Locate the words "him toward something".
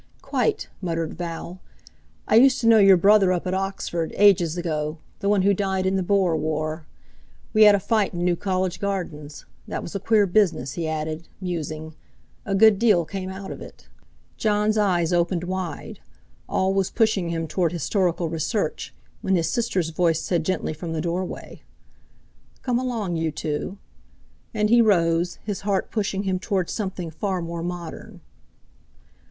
26.23-27.11